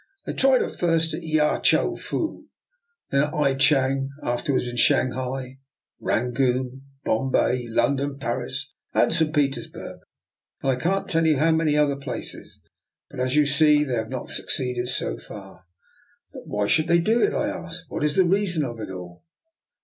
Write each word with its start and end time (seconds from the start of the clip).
They 0.25 0.33
tried 0.33 0.63
it 0.63 0.75
first 0.79 1.13
at 1.13 1.21
Ya 1.21 1.59
Chow 1.59 1.93
Fu, 1.95 2.47
then 3.11 3.21
at 3.21 3.33
I 3.35 3.53
chang, 3.53 4.09
afterward 4.23 4.63
in 4.63 4.75
Shanghai, 4.75 5.59
Rangoon, 5.99 6.81
Bom 7.05 7.29
bay, 7.29 7.67
London, 7.67 8.17
Paris, 8.17 8.73
and 8.95 9.13
St. 9.13 9.31
Petersburg, 9.31 9.99
and 10.63 10.71
I 10.71 10.75
can't 10.77 11.07
tell 11.07 11.27
you 11.27 11.37
how 11.37 11.51
many 11.51 11.77
other 11.77 11.97
places; 11.97 12.63
but 13.11 13.19
as 13.19 13.35
you 13.35 13.45
see 13.45 13.83
they 13.83 13.93
have 13.93 14.09
not 14.09 14.31
succeeded 14.31 14.87
so 14.89 15.19
far." 15.19 15.65
"But 16.33 16.47
why 16.47 16.65
should 16.65 16.87
they 16.87 16.97
do 16.99 17.21
it?" 17.21 17.35
I 17.35 17.49
asked." 17.49 17.85
What 17.89 18.03
is 18.03 18.15
the 18.15 18.25
reason 18.25 18.65
of 18.65 18.79
it 18.79 18.89
all? 18.89 19.23